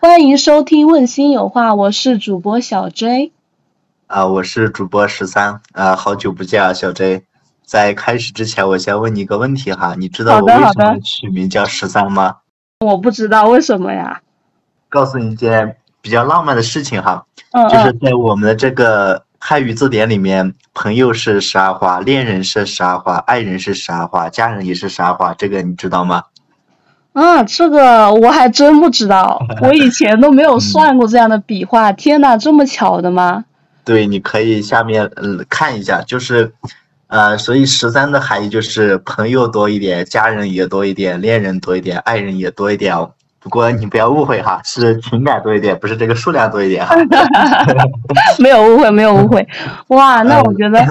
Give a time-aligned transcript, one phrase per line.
[0.00, 3.32] 欢迎收听《问心有话》，我是主播小 J。
[4.06, 5.60] 啊，我是主播十三。
[5.72, 7.24] 啊，好久不见啊，小 J。
[7.64, 12.36] 在开始之前，我先问你一个问题哈，你知道我为什么取名叫十三吗？
[12.78, 14.20] 我不知道为什么呀。
[14.88, 17.26] 告诉你一件比较浪漫的事情哈，
[17.68, 26.22] 就是在我们的这个汉语字典里面，朋友是十二画，恋人是十二画，爱人是十二画，家人也是十二画，这个你知道吗？
[27.18, 31.90] 啊，这个我还真不知道， 我以前都没有算过这样的笔画。
[31.92, 33.44] 天哪，这么巧的吗？
[33.84, 36.52] 对，你可以下面嗯看一下，就是。
[37.10, 43.10] 呃，所以十三的含义就是朋友多一点，家人也多一点，恋人多一点，爱人也多一点哦。
[43.40, 46.94] 不过你不要误会哈，是情感多一点，不是这个数量多一点哈。
[48.38, 49.48] 没有误会，没有误会。
[49.86, 50.84] 哇，那我觉得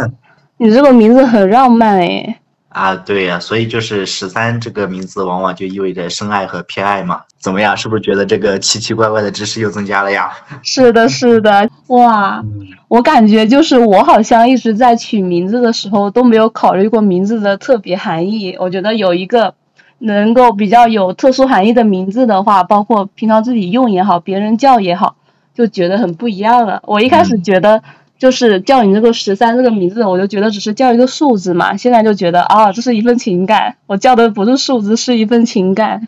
[0.58, 2.40] 你这个名字很浪漫诶。
[2.78, 7.22] 啊，对呀，所以就是十三这个名字，往往就意味着深爱和偏爱嘛。
[7.40, 10.30] 怎么样，是不是觉得这个奇奇怪怪的知识又增加了呀？
[10.62, 12.44] 是的，是的，哇，
[12.88, 18.56] 我感觉就是我好像一直在取名字的时候都没有考虑过名字的特别含义。
[18.60, 19.56] 我觉得有一个
[19.98, 25.16] 能够比较有特殊含义的名字的话，包括平常自己用也好，别人叫也好，
[25.56, 26.82] 就觉得很不一样了。
[26.86, 27.82] 我一开始觉得。
[28.18, 31.78] 就是叫你这个十三这个名字，我就觉得只是叫一个数字嘛。
[31.78, 33.76] 现在就觉得啊，这是一份情感。
[33.86, 36.08] 我叫的不是数字，是一份情感。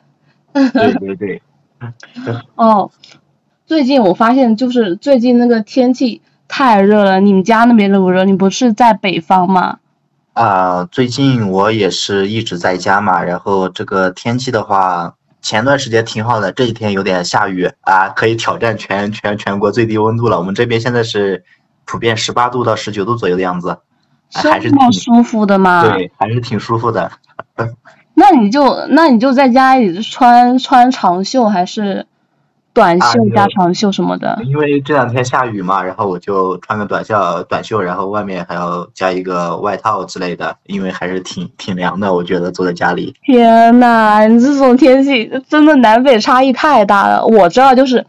[0.53, 1.41] 对 对对。
[2.55, 2.89] 哦，
[3.67, 7.19] 最近我发现，就是最近那个天气太热了。
[7.19, 8.25] 你们家那边热不热？
[8.25, 9.77] 你不是在北方吗？
[10.33, 13.21] 啊，最近我也是一直在家嘛。
[13.21, 20.39] 然后这个天气的话，前段时间挺好的，这几天有点下雨啊，可以挑战全全全国最低温度了。
[20.39, 21.43] 我们这边现在是。
[21.89, 23.79] 普遍十八度到十九度左右的样子，
[24.31, 25.81] 还是挺舒服的嘛。
[25.81, 27.11] 对，还是挺舒服的。
[28.13, 32.05] 那你就那你就在家里穿穿长袖还是
[32.73, 34.39] 短袖加长袖什么的？
[34.45, 42.13] 因为这两天下雨嘛，然后我就穿个短袖短袖，然后外面还要加一个外套之类的，因为还是挺挺凉的。
[42.13, 43.15] 我觉得坐在家里。
[43.23, 47.25] 天呐，你这种天气真的南北差异太大了。
[47.25, 48.05] 我知道就是，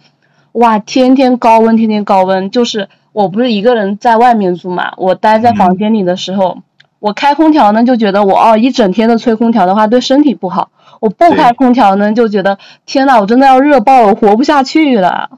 [0.53, 2.91] 哇，天天高温，天天高温，就是。
[3.13, 6.59] 我不是一个人在外面住嘛，我待在房间里的时候，
[6.99, 10.71] 我开空调呢，就觉得我哦一整天的吹空调的话对身体不好。
[11.01, 15.31] 我不开空调呢，就觉得天呐，我真的要热爆了，我活不下去了。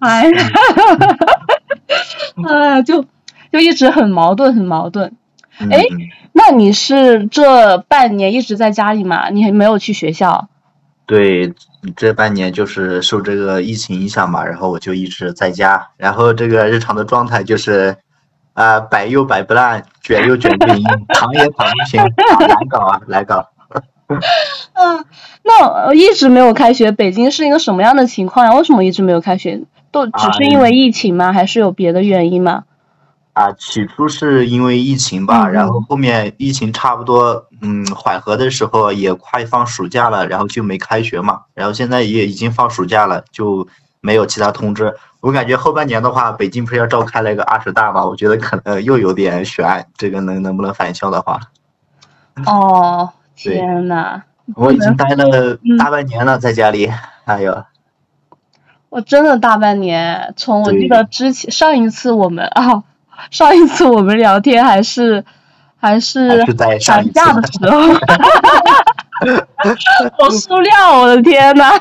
[0.00, 0.26] 哎，
[2.46, 3.04] 哎，就
[3.52, 5.12] 就一直很矛盾，很矛盾。
[5.58, 5.82] 哎，
[6.32, 9.28] 那你是这半年一直在家里吗？
[9.30, 10.48] 你还没有去学校？
[11.06, 11.54] 对。
[11.94, 17.96] 这半年就是受这个疫情影响嘛，然后我就一直在家，然后这个日常的状态就是，
[18.54, 22.02] 啊，摆又摆不烂，卷又卷不赢，躺也躺不平，
[22.48, 23.48] 难搞啊，难搞。
[24.74, 25.04] 嗯，
[25.44, 28.52] 那一直没有开学，北京是一个什么样的情况呀？
[28.56, 29.60] 为什么一直没有开学？
[29.92, 31.32] 都只是因为疫情吗？
[31.32, 32.64] 还是有别的原因吗？
[33.36, 41.42] 啊，起初是因为疫情吧，然后后面疫情差不多嗯缓和的时候，也快放暑假了，然后就没开学嘛。
[41.52, 43.68] 然后现在也已经放暑假了，就
[44.00, 44.96] 没有其他通知。
[45.20, 48.02] 我感觉后半年的话，北京不是要召开那个二十大嘛？
[48.06, 51.38] 我觉得可能又有点悬，这个能能不能返校的话？
[52.46, 54.22] 哦， 天呐，
[54.54, 56.90] 我已经待了大半年了，在家里，
[57.26, 57.64] 哎呦，
[58.88, 62.82] 我真的大半年，从我记得之前上一次我们啊。
[63.30, 65.24] 上一次我们聊天还是
[65.78, 66.44] 还是
[66.86, 67.78] 寒假的时候，
[70.18, 71.70] 我塑料，我的天呐！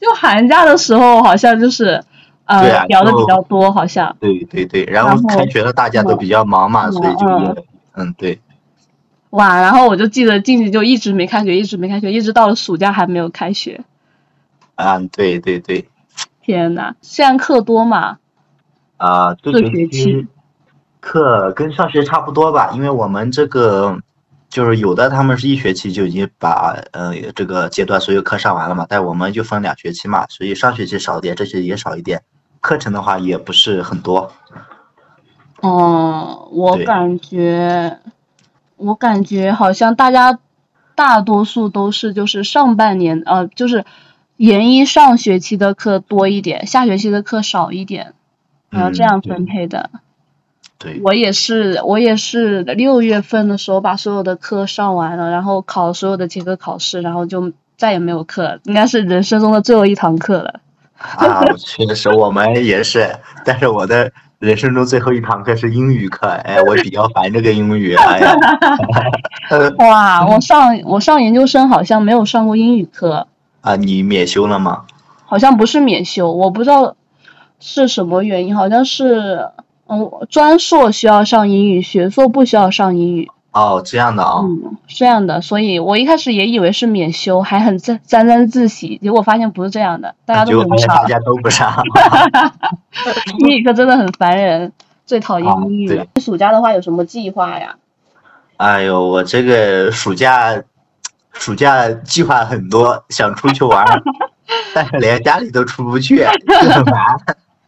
[0.00, 2.02] 就寒假的时候，好像就是
[2.44, 4.16] 呃聊的比较多，好像。
[4.20, 7.26] 对对对，然后开学了，大家都比较忙嘛，所以就
[7.94, 8.40] 嗯对。
[9.30, 13.82] 哇，然后我就记得进去就一直没开学，一直没开学，一直到了暑假还没有开学。
[14.76, 15.88] 嗯，对对对。
[16.42, 18.18] 天呐，现在课多吗？
[18.96, 20.26] 啊，这学期
[21.00, 24.00] 课跟上学差不多吧，因为我们这个
[24.48, 32.22] 就是有的他们是一学期就已经把呃这个阶段所有课上完了嘛，但我们就分两学期嘛，所以上学期少一点，这学期也少一点，
[32.60, 34.32] 课程的话也不是很多。
[35.60, 37.98] 哦，我感觉
[38.76, 40.38] 我感觉好像大家
[40.94, 43.84] 大多数都是就是上半年呃就是
[44.36, 48.14] 研一上学期的课多一点，下学期的课少一点。
[48.76, 49.90] 然后这样分配的，
[50.78, 60.60] 对，我也是，我也是六月份的时候把所有的课上完了，然后考所有的结课考试，然后就再也没有课了，应该是人生中的最后一堂课了。
[60.98, 68.36] 啊，确实，我们也是，但是我的人生中最后一堂课是英语课，哎，我比较烦这个英语，哎呀。
[69.78, 73.26] 哇，我上我上研究生好像没有上过英语课。
[73.60, 74.84] 啊，你免修了吗？
[75.28, 76.94] 好像不是免修，我不知道
[77.68, 79.50] 是什么原因，好像是
[79.88, 83.28] 嗯，专硕需要上英语，学硕不需要上英语。
[83.50, 84.40] 哦，这样的啊。
[84.44, 90.94] 嗯，这样的，所以我一开始也以为是免修，还很沾沾沾自喜，结果发现不是这样的，大家都不上。
[90.94, 91.82] 大家都不上。
[93.40, 94.72] 英语课真的很烦人，
[95.04, 96.06] 最讨厌英语了。
[96.20, 97.74] 暑假的话有什么计划呀？
[98.58, 100.62] 哎呦，我这个暑假，
[101.32, 103.84] 暑假计划很多，想出去玩，
[104.72, 106.94] 但是连家里都出不去，很烦。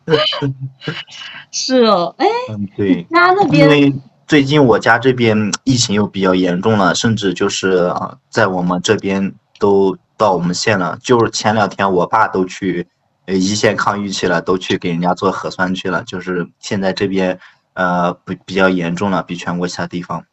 [1.50, 3.94] 是哦，哎，嗯，对，家那边，因为
[4.26, 7.92] 最近我家这边疫情又比较严重了，甚至就是
[8.30, 10.98] 在我们这边都到我们县了。
[11.02, 12.86] 就是前两天我爸都去
[13.26, 16.02] 呃一线抗疫去了，都去给人家做核酸去了。
[16.04, 17.38] 就是现在这边
[17.74, 20.24] 呃比比较严重了，比全国其他地方。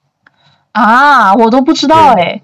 [0.74, 2.42] 啊，我都不知道哎，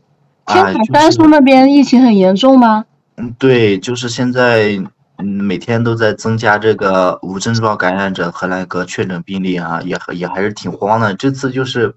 [0.47, 2.85] 天海甘肃那边疫情很严重吗？
[3.17, 4.87] 嗯，对，就是现在，嗯，
[5.21, 11.13] 每天都在增加这个无症状感染者和那个确诊病例啊，也也还是挺慌的。
[11.13, 11.93] 这次就是，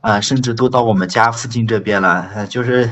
[0.00, 2.90] 啊，甚至都到我们家附近这边了，就是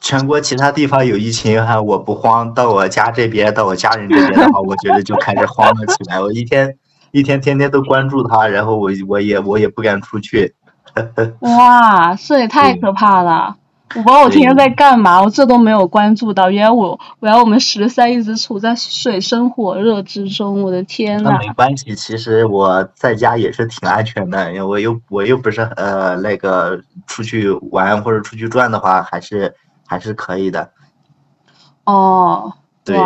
[0.00, 6.20] 全国其他地方有疫情哈，我不慌，到我家这边，到我家人这边的话，我觉得就开始慌了起来。
[6.20, 6.76] 我一天
[7.12, 10.54] 一天天天都关注他，然后我我也我也不敢出去。
[11.40, 13.56] 哇，这也太可怕了！
[13.96, 16.48] 我不知道我天天在干嘛，我这都没有关注到。
[16.48, 21.30] 原来我，原来我们十三一直处在水深火热之中，我的天呐！
[21.32, 29.56] 那没关系，其实我在家也是挺安全的，因为我又我又不是呃那个出去玩或者出去转的话，还是
[29.86, 30.70] 还是可以的。
[31.82, 32.52] 哦，
[32.84, 32.96] 对，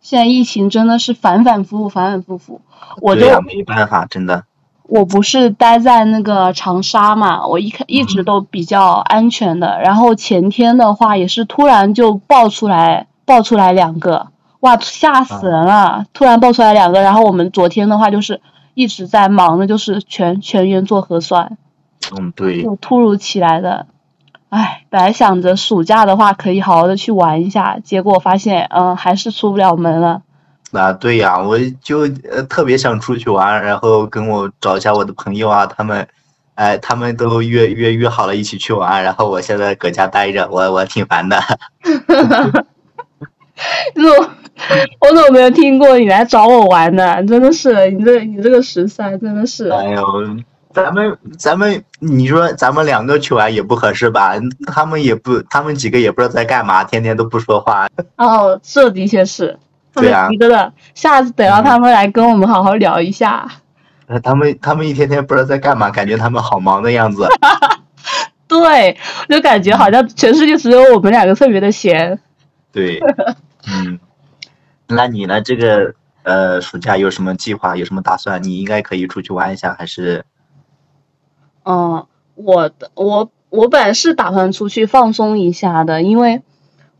[0.00, 2.60] 现在疫情真的是反反复复，反反复复，
[3.00, 4.42] 我就没办法，真的。
[4.88, 9.78] 我不是待在那个长沙嘛，我一开一直都比较安全的。
[9.82, 14.28] 然后前天的话也是突然就爆出来，爆出来两个，
[14.60, 16.06] 哇，吓死人了！
[16.14, 18.40] 突然爆出来两个，然后我们昨天的话就是
[18.72, 21.58] 一直在忙的，就是全全员做核酸。
[22.18, 22.62] 嗯，对。
[22.62, 23.86] 就突如其来的，
[24.48, 30.22] 唉，本来想着暑假的话可以好好的去玩一下，结果发现，嗯，还是出不了门了。
[30.72, 32.00] 啊，对呀，我就
[32.30, 36.06] 呃特别想出去玩，然后跟我找一下我的朋友啊，他们，
[36.56, 41.38] 哎，他们都约约约好了一起去玩，然后我现在搁家待着，我我挺烦的。
[43.96, 44.30] 我
[45.00, 47.22] 我怎么没有听过你来找我玩呢？
[47.24, 49.68] 真的是，你这你这个十三真的是。
[49.70, 50.04] 哎呦，
[50.72, 54.34] 咱们咱们，你说咱们两个去玩也不合适吧？
[54.66, 57.88] 他们也不，他们几个也不知道在干嘛，天天都不说话。
[58.16, 59.58] 哦，这的确是。
[59.94, 63.48] 对呀，觉的，下次等到他们来跟我们好好聊一下。
[64.06, 67.26] 呃，他们他们一天天不知道在干嘛，感觉他们好忙的样子。
[68.48, 68.96] 对，
[69.28, 72.18] 就感觉好像全世界只有我们两个特别的闲。
[72.72, 73.00] 对，
[73.66, 73.98] 嗯，
[74.86, 75.42] 那你呢？
[75.42, 77.76] 这个呃，暑假有什么计划？
[77.76, 78.42] 有什么打算？
[78.42, 80.24] 你应该可以出去玩一下，还是？
[81.64, 86.40] 嗯，我的我我本来是打算出去放松一下的，因为。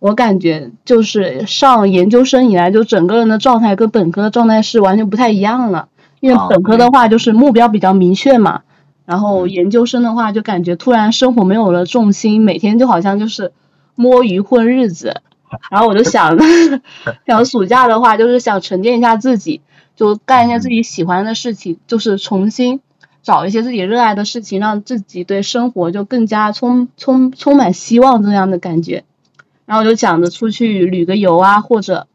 [0.00, 5.88] 我感觉就是上研究生以来，就整个人的状态跟本科的状态是完全不太一样了。
[6.20, 8.62] 因为本科的话就是目标比较明确嘛，
[9.06, 13.52] 然后研究生的话就感觉突然生活没有了重心，每天就好像就是
[13.94, 15.22] 摸鱼混日子。
[15.70, 16.36] 然后我就想，
[17.26, 19.60] 想暑假的话就是想沉淀一下自己，
[19.96, 22.80] 就干一下自己喜欢的事情，就是重新
[23.22, 29.04] 找一些自己热爱的事情，让自己对生活就更加充充充满希望这样的感觉。
[29.68, 32.06] 然后我就想着出去旅个游啊，或者，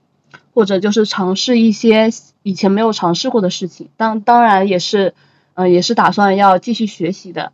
[0.55, 2.09] 或者就是尝试一些
[2.41, 3.89] 以前没有尝试过的事情。
[3.95, 5.13] 当当然也是，
[5.53, 7.51] 嗯，也是打算要继续学习的。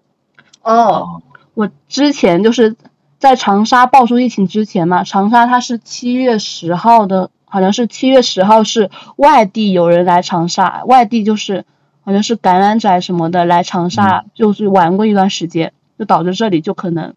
[0.62, 1.22] 哦，
[1.54, 2.78] 我之前就是
[3.18, 11.66] 在长沙爆出疫情之前嘛，长沙它是七月十号的，好像是七月十号是外地有人来长沙，外地就是
[12.06, 17.16] 好像是感染者什么的来长沙，就是玩过一段时间，就导致这里就可能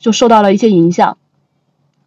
[0.00, 1.16] 就受到了一些影响。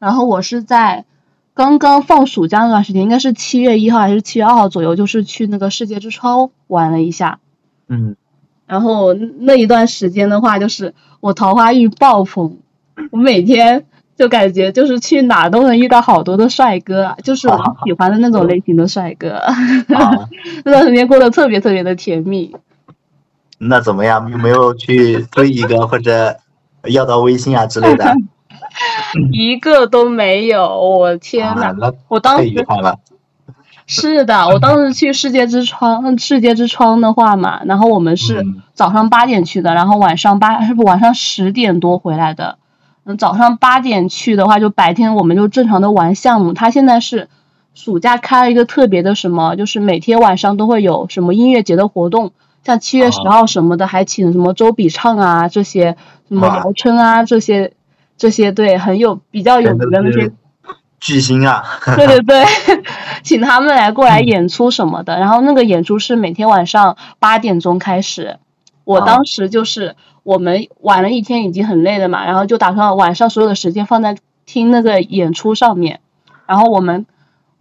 [0.02, 1.06] 然后我是在
[1.54, 7.38] 刚刚放暑假那段时间，应该是七月一号还是七月二号左右，就是去那个世界之窗玩了一下。
[7.88, 8.16] 嗯。
[8.66, 12.58] 然后那一段时间的话，就是我桃花运爆棚，
[13.12, 19.40] 我每天就感觉就是去哪都能遇到好多的帅哥，就是我喜欢的那种类型的帅哥。
[20.66, 22.56] 那段时间过得特别特别的甜蜜。
[23.60, 24.32] 那怎么样？
[24.32, 26.38] 有没有去追一个或者
[26.86, 28.12] 要到微信啊之类的？
[29.32, 31.74] 一个都没有，我天呐，
[32.08, 32.66] 我当时
[33.88, 42.58] 是的，我当时去世界之窗，世界之窗的话嘛，然后我们是早上八点去的，然后晚上八是不晚上十点多回来的。
[43.04, 46.54] 嗯，早上八点去的话，就白天我们就正常的玩项目。
[46.54, 47.28] 他现在是
[47.74, 52.32] 暑假开了一个特别的什么，就是每天晚上都会有什么音乐节的活动，
[52.64, 55.98] 像七月十号什么的，还请什么周笔畅啊这些，
[56.30, 57.74] 什么姚琛啊这些，
[58.22, 60.32] 这些对很有比较有名的那些
[61.00, 61.64] 巨星啊。
[61.96, 62.46] 对 对对，
[63.24, 68.38] 请他们来过来演出什么的，然后那个演出是每天晚上八点钟开始，
[68.84, 76.00] 我当时就是我们玩了一天已经很累了嘛，然后就打算晚上所有的时间放在听那个演出上面，
[76.46, 77.08] 然后我们。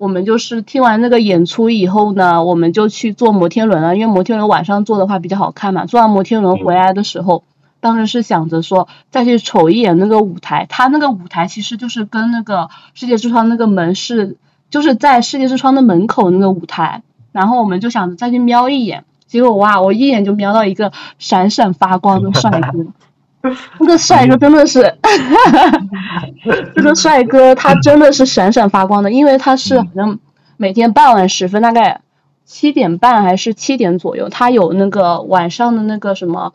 [0.00, 5.84] 我们就是听完那个演出以后呢，我们就去坐摩天轮了，因为摩天轮晚上坐的话比较好看嘛。
[5.84, 7.44] 坐完摩天轮回来的时候，
[7.80, 14.36] 当时是想着说再去瞅一眼那个舞台，它那个舞台其实就是跟那个世界之窗那个门是，
[14.70, 17.02] 就是在世界之窗的门口那个舞台。
[17.32, 22.86] 然后我们就想着再去瞄一眼，结果哇，我一眼就瞄到一个闪闪发光的帅哥。
[23.78, 24.96] 那个帅哥真的是，
[26.74, 30.18] 这个帅哥他真的是闪闪发光的，因为他是好像
[30.56, 32.00] 每天傍晚时分，大概
[32.44, 36.52] 七点半还是七点左右，他有那个晚上的那个什么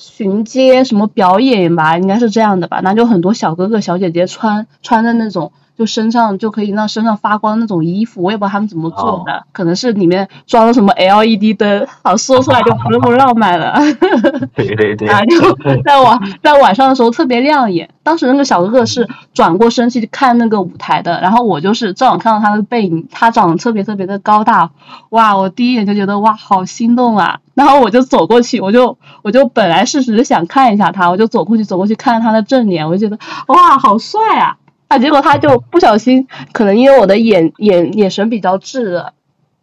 [0.00, 5.52] 巡街什么表演吧，应该是这样的吧，那就很多小哥哥小姐姐穿穿的那种。
[5.80, 13.80] 就身上就可以让身上发光那种衣服，我也不知道他们怎么做的，可能是里面装了什么 LED 灯，好说出来就不那么浪漫了。
[14.54, 15.40] 对对对，啊，就
[15.82, 17.88] 在晚在晚上的时候特别亮眼。
[18.02, 24.70] 当时那个小哥哥是转过身去看那个舞台的，然后我就是正好看到他的背影，他长得特别特别的高大，
[25.08, 27.38] 哇，我第一眼就觉得哇，好心动啊！
[27.54, 33.18] 然后我就走过去，我就我就本来是只是想看一下他，我就走过去走过去看他的正脸，我就觉得
[33.48, 34.56] 哇，好帅啊！
[34.90, 34.98] 啊！
[34.98, 39.12] 结果他就不小心，可能因为我的眼眼眼神比较炙热，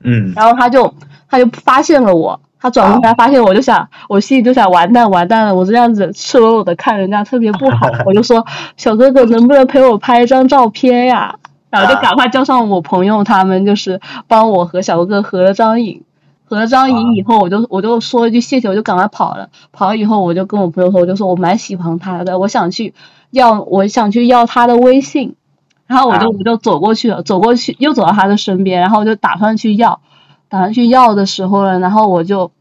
[0.02, 0.94] 嗯，然后他就
[1.30, 8.46] 他就发现了我，他转过来发现我，就想我心里就想完蛋完蛋了，我这样子赤裸裸的看人家特别不好， 我就说
[8.78, 11.36] 小哥哥能不能陪我拍一张照片呀？
[11.70, 16.04] 然后就赶快叫上我朋友，他们就是帮我和小哥哥合了张影，
[16.46, 19.50] 合了张影以后，我就我就说一句谢谢，我就赶快跑了。
[19.74, 22.94] 跑了以后，我就跟我朋友说，我就说我蛮喜欢他的，我想去。
[23.30, 25.36] 要我想去要他的微信，
[25.86, 30.02] 然后我就我就走过去了，走过去又走到他的身边，然后我就打算去要，
[30.50, 32.52] 打算去要的时候呢，然后我就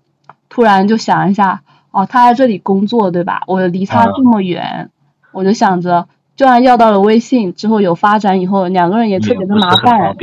[0.49, 3.43] 突然就想一下，哦，他在这里工作对吧？
[3.47, 4.91] 我离他这么远，
[5.33, 10.15] 我就想着，就算要到了微信之后有发展以后，两个人也特别的麻烦，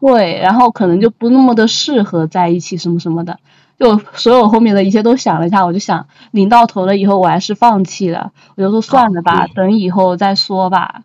[0.00, 3.38] 对，然后可能就不那么的适合在一起什么什么的。
[3.80, 11.00] 就所有后面的一切都想了一下，我就想临到头了以后我还是放弃了，我就说算了吧，等以后再说吧。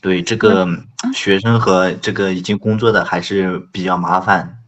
[0.00, 0.68] 对这个
[1.12, 4.58] 学生和这个已经工作的还是比较麻烦，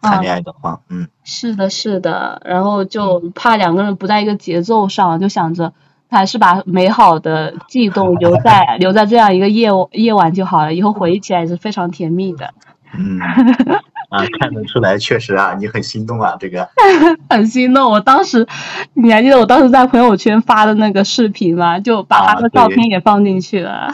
[0.00, 1.08] 谈恋爱的话，嗯。
[1.24, 5.72] 是的，是的，然后就怕两个人不在一个节奏上，就想着
[6.08, 12.54] 还是把美好的悸动留在 留在这样一个夜夜晚就好了，以后回忆起来也是非常甜蜜的。
[12.96, 13.18] 嗯。
[14.14, 16.68] 啊， 看得出来，确实啊，你很心动啊，这个
[17.28, 17.90] 很心动。
[17.90, 18.46] 我当时，
[18.94, 21.78] 你还记得我当时在朋友圈发的那个视频吗？
[21.80, 23.88] 就把他的照片也放进去了。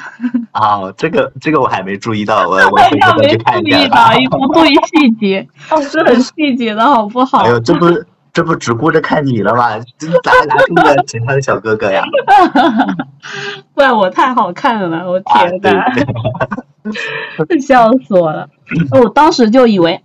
[0.53, 4.15] 啊，这个这个我还没注意到，我我回头去看一下。
[4.15, 5.49] 一不注意细节，
[5.89, 7.39] 是很细节的好不好？
[7.45, 7.87] 哎呦，这不
[8.33, 9.79] 这不只顾着看你了吗？
[10.23, 12.05] 咋哪顾着其他的小哥哥呀？
[13.75, 15.93] 怪我太好看了，我天哪！
[17.67, 18.49] 笑死我了！
[18.93, 20.01] 我当时就以为，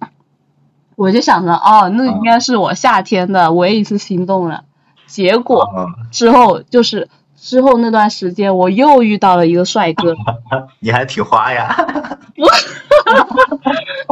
[0.96, 4.63] 我就想着，哦，那应该是我夏天的唯一一次心动了。
[5.05, 5.70] 结果
[6.12, 10.15] 之后就是之后那段时间，我又遇到了一个帅哥。
[10.79, 11.74] 你还挺花呀！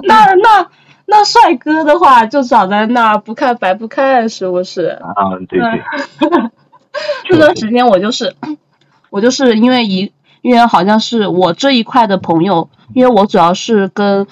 [0.03, 0.67] 那那
[1.05, 4.99] 那帅哥的话，就长在那，不看白不看，是不是？
[5.01, 5.83] 啊，对对。
[7.29, 8.35] 那段时间我就是，
[9.09, 10.13] 我就是因为一。
[10.43, 14.27] 因为好像是我这一块的朋友，因为我主要是跟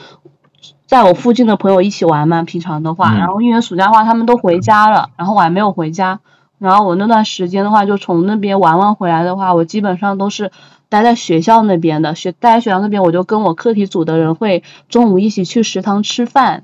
[0.85, 6.19] 在我附近的朋友一起玩嘛，平常的话，然后因为暑假的话他们都回家了，然后我还没有回家，
[6.59, 10.51] 然后我那段时间的话就从那边玩完回来的话，我基本上都是
[10.89, 16.63] 待在学校那边的，学待在学校那边，我就跟我课题组的人会中午一起去食堂吃饭，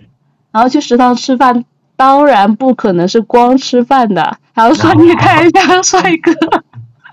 [0.51, 1.63] 然后去食堂吃饭，
[1.96, 6.63] 当然不可能是光吃饭的，还要说你看一下帅哥。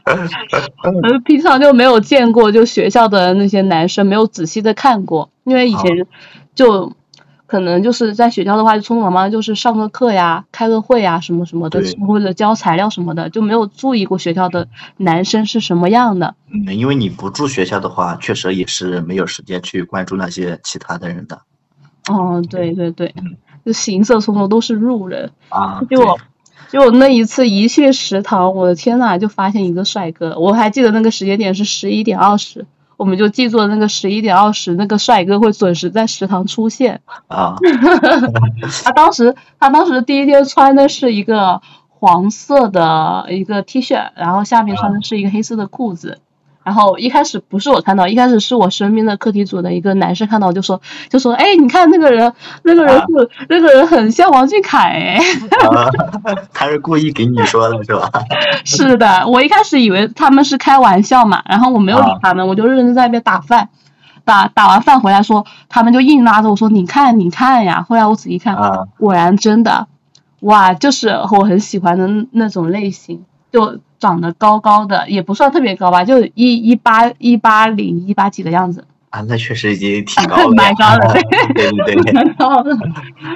[0.05, 6.07] 呃，平常就没有见过，就学校的那些男生没有仔细的看过，因为以前
[6.55, 6.93] 就
[7.47, 14.69] 可能就是在学校的话，就匆匆忙忙就是上个课呀、开个会呀什么什么的，或者交材料什么的，就没有注意过学校的
[14.99, 16.35] 男生是什么样的。
[16.53, 21.41] 嗯，因为你不住学校的话，确实也是没有时间去关注那些其他的人的。
[22.09, 23.15] 哦，对对对，
[23.65, 26.19] 就行色匆匆都是路人啊， 就。
[26.71, 30.39] 就我那一次一去食堂，我的天呐，就发现一个帅哥。
[30.39, 32.67] 我还记得那个时间点是十一点二十，
[32.97, 37.01] 我们就记住了那个十一点二十，那个帅哥会准时在食堂出现。
[37.29, 37.57] 啊，
[38.85, 46.19] 他当时他当时第一天穿的是一个黄色的一个 T 恤，然后下面穿的是一个黑色的裤子。
[46.65, 50.81] 然后一开始不是我看到，一开始是我身边的课题组的一个男生看到，就说
[51.11, 55.21] 就说，哎，你看那个人，那个人是、那个人很像王俊凯哎。
[56.53, 58.11] 他是故意给你说的是吧？
[58.65, 63.69] 是的，我一开始以为他们是开玩笑嘛，然后我没有理他们，我就认真在那边打饭，
[64.25, 67.85] 打打完饭回来说，他们就硬拉着我说，你看你看呀。
[67.87, 68.57] 后来我仔细看，
[68.99, 69.87] 果然真的，
[70.41, 73.81] 哇，就是我很喜欢的那种类型，就。
[74.01, 81.15] 长得高高的，也不算特别高吧，就一一八一八零一八几的样子啊，那确实已经 挺高了，蛮高的，
[81.55, 82.77] 对对对， 蛮高的。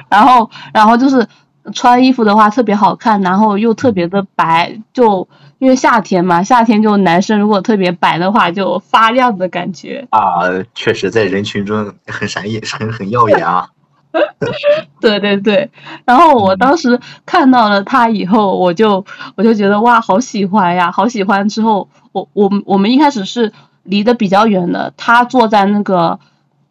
[0.09, 1.27] 然后，然后就是
[1.73, 10.41] 穿衣服的话特别好看，然后又特别的白，就因为夏天嘛，夏天就男生如果特别白的话，就发亮的感觉啊，
[10.75, 13.69] 确实在人群中很闪眼，很很耀眼啊。
[14.99, 15.69] 对对对，
[16.05, 21.47] 然后我当时看到了他以后，我就我就觉得哇，好喜欢呀，好喜欢。
[21.47, 26.19] 之后我我我们一开始是离得比较远的，他坐在那个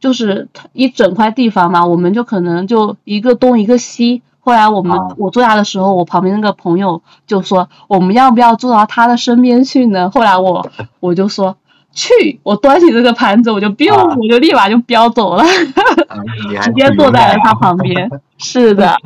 [0.01, 4.23] 就是一整块地方嘛，我们就可能就一个东一个西。
[4.41, 10.11] 后来我们我坐下的时候，我旁边那个朋友就说，我们要不要坐到他的身边去呢？
[10.11, 10.69] 后来我
[11.01, 11.57] 我就说。
[11.99, 12.39] 去！
[12.45, 15.43] 我端起这个盘子，我就 biu，我就立马就飙走了，
[16.63, 18.09] 直接坐在了他旁边。
[18.39, 18.97] 是的，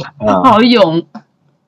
[0.44, 1.02] 好勇。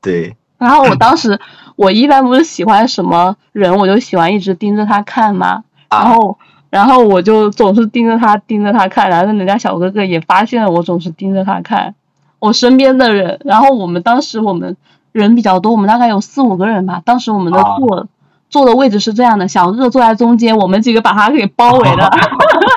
[0.03, 0.37] 对。
[0.59, 1.41] 然后我当时，
[1.77, 5.65] 我一般不是喜欢什么人，我就喜欢一直盯着他看嘛。
[5.89, 6.37] 然后，
[6.69, 9.09] 然后我就总是盯着他，盯着他看。
[9.09, 11.95] 然后人家小哥哥也发现了我总是盯着他看。
[12.39, 14.77] 我身边的人，然后我们当时我们
[15.13, 17.01] 人比较多，我们大概有四五个人吧。
[17.03, 18.07] 当时我们的座。
[18.55, 22.09] 坐的位置是这样的，小哥哥坐在中间，我们几个把他给包围了，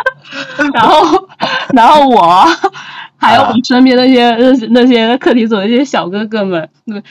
[0.73, 1.27] 然后，
[1.71, 2.47] 然后我
[3.15, 4.35] 还有我们身边那些
[4.71, 6.67] 那些课题组的那些小哥哥们，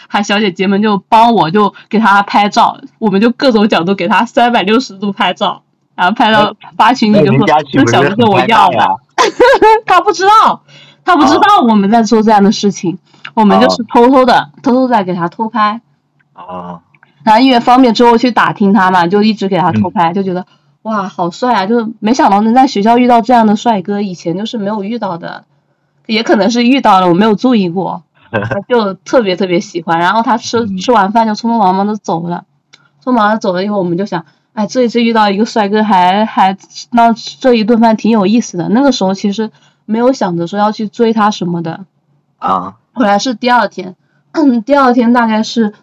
[0.09, 5.62] 还小姐姐们就帮我就给他拍照，我们就各种角度给他三百六十度拍照，
[5.95, 8.97] 然后拍到发群里就说这小哥哥我要了，
[9.87, 10.62] 他不知道，
[11.05, 12.99] 他不知道我们在做这样的事情，
[13.35, 15.81] 我们就是偷偷的偷偷在给他偷拍。
[16.35, 16.81] 哦。
[17.27, 20.47] 然后因为方便之后去打听他嘛，就一直给他偷拍，就觉得
[20.83, 21.67] 哇好帅啊！
[21.67, 25.45] 就没想到能在学校遇到这样的帅哥，以前就是没有遇到的，
[26.07, 28.05] 也可能是遇到了，我没有注意过，
[28.71, 29.99] 就特别特别喜欢。
[29.99, 32.45] 然后他吃吃完饭就匆匆忙忙的走了，
[33.03, 36.57] 匆忙的走了以后，我们就想，哎，这一次遇到一个帅哥，还还
[36.93, 38.69] 那这一顿饭挺有意思的。
[38.69, 39.51] 那个时候其实
[39.85, 41.87] 没有想着说要去追他什么的
[42.39, 42.77] 啊。
[42.93, 43.97] 后来是第二天，
[44.65, 45.75] 第二天大概是。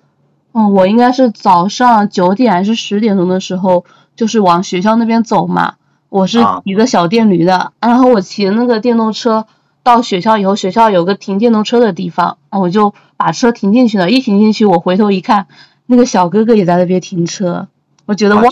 [0.53, 3.85] 嗯，我应该是早上九点还是十点钟的时候，
[4.15, 5.75] 就是往学校那边走嘛。
[6.09, 9.47] 我是骑着小电驴的，然后我骑那个电动车
[9.81, 14.11] 到学校以后，学校有个停电动车的地方，我就把车停进去了。
[14.11, 15.47] 一停进去，我回头一看，
[15.87, 17.67] 那个小哥哥也在那边停车。
[18.05, 18.43] 我觉得哇，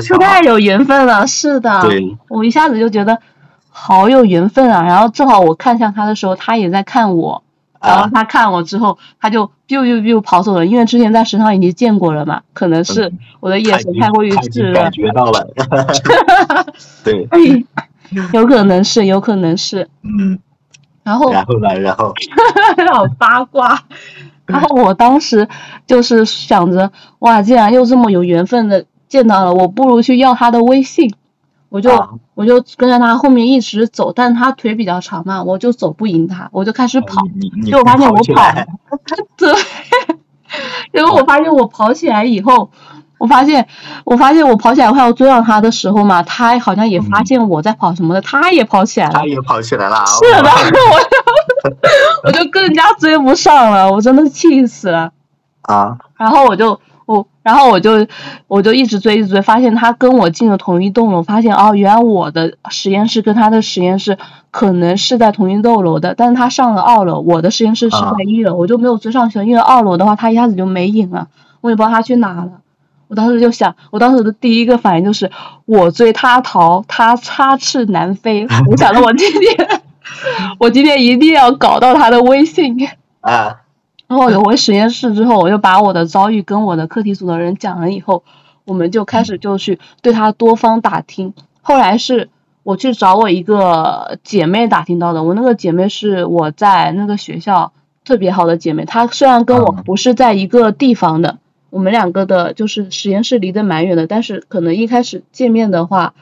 [0.00, 1.82] 这太有缘分了，是的。
[2.28, 3.18] 我一下子就觉得
[3.68, 4.82] 好有缘分啊。
[4.84, 7.42] 然后正好我看向他的时候，他也在看我。
[7.82, 15.48] 然后他看我之后，他就 biu biu biu 跑走了，因为之前在食堂已经见过了嘛，可能是我的眼神太过于炙热，感觉到了，
[17.04, 17.28] 对，
[18.32, 20.38] 有可能是，有可能是，嗯，
[21.02, 22.14] 然后然后呢，然后
[22.94, 23.82] 好八卦，
[24.46, 25.48] 然后我当时
[25.86, 31.12] 就是想着，哇，既然又这么有缘分的见到了，我不如去要他的微信。
[31.72, 31.90] 我就
[32.34, 37.22] 我就跟着他后面一直走，但他腿比较长嘛，我就走不赢他，我就开始跑，
[37.64, 38.22] 结果发现我跑，
[39.38, 39.54] 对，
[40.90, 42.70] 然后我发现我跑起来以后，
[43.16, 43.66] 我发现
[44.04, 50.78] 我发现我跑起来快要追上他的时候嘛，他好像也发现我在跑什么的，他也跑起来了，他也跑起来了，是的，我就
[52.24, 55.12] 我就更加追不上了，我真的气死了。
[55.62, 56.78] 啊，然后我就。
[57.12, 58.06] 我然后我就
[58.46, 64.18] 我就一直追一直追，发现他跟我进了同一栋楼，发现哦，原来我的实验室跟他的实验室
[64.50, 71.28] 可能是在同一栋楼的，但是他上了二楼，我的实验室是在一楼，我就没有追上去了，因为二楼的话他一下子就没影了，
[71.60, 72.60] 我也不知道他去哪了。
[73.08, 75.30] 我当时就想，我当时的第一个反应就是
[75.66, 78.46] 我追他逃，他插翅难飞。
[78.66, 79.82] 我想着我今天
[80.58, 82.74] 我今天一定要搞到他的微信
[83.20, 83.58] 啊。
[84.12, 88.24] 然后我回实验室之后，我就把我的遭遇跟我的课题组的人讲了以后，
[88.66, 91.32] 我们就开始就去对他多方打听。
[91.62, 92.28] 后来是
[92.62, 97.72] 我去找我一个姐妹打听到的，我那个姐妹是我在那个学校
[98.04, 101.38] 特别好的姐妹，她虽然跟我不是在一个地方的，
[101.70, 106.12] 我们两个的就是实验室离得蛮远的，但是可能一开始见面的话，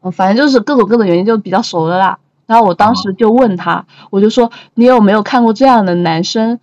[0.00, 2.18] 嗯，反正就是各种各种原因就比较熟了啦。
[2.46, 6.60] 然后我当时就问他，我就说你有没有看过这样的男生？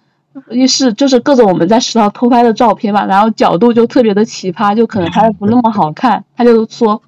[0.49, 6.23] 于是就是各种我们在食堂偷拍的照片嘛，然后角度就特别的奇葩，就可能拍的不那么好看。
[6.37, 7.01] 他就说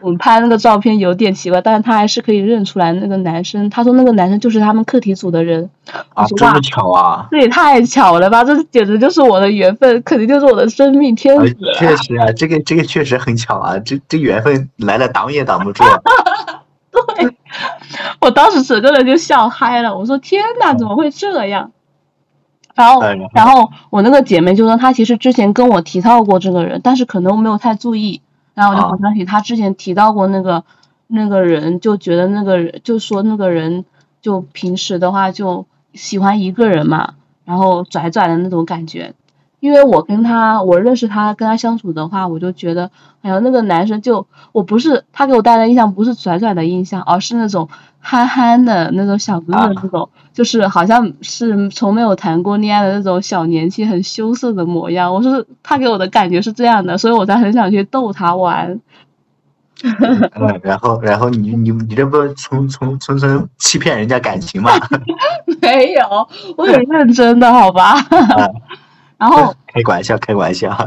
[0.00, 3.68] 我们拍那个照片有点奇怪，但是他还是可以认出来那个男生。
[3.68, 5.68] 他说那个男生就是他们课题组的人。
[6.14, 7.26] 啊，这么巧啊！
[7.30, 8.44] 这也太巧了吧！
[8.44, 11.56] 这简直就是我的缘分，肯定就是我的生命天子。
[11.78, 15.82] 确实啊，这个这个确实很巧啊，这这缘分来了挡也挡不住。
[17.16, 17.36] 对，
[18.20, 19.96] 我当时整个人就笑嗨了。
[19.96, 21.72] 我说天哪，怎么会这样？
[22.78, 23.00] 然后，
[23.34, 28.22] 然后我那个姐妹就说，她其实之前跟我提到过这个人，但是可能我没有太注意。
[28.54, 30.64] 然后我就回想起她之前提到过那个
[31.08, 33.84] 那个人，就觉得那个人就说那个人
[34.22, 37.14] 就平时的话就喜欢一个人嘛，
[37.44, 39.14] 然后拽拽的那种感觉。
[39.60, 55.12] 因为我跟他，我认识他，跟他相处的话，我就觉得，哎呀，那个男生就，我不是他给我带来印象，不是拽拽的印象，而是那种憨憨的那种小哥哥那种，就是好像是从没有谈过恋爱的那种小年轻、很羞涩的模样。
[55.12, 58.80] 我是他给我的感觉是这样的，所以我才很想去逗他玩。
[59.82, 64.70] 嗯， 然后，然后你你你这不从从从从欺骗人家感情吗？
[65.60, 67.96] 没有，我很认真的，好吧。
[69.18, 70.86] 然后开玩笑，开玩笑。